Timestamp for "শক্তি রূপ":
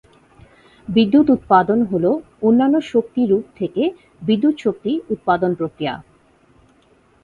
2.83-3.45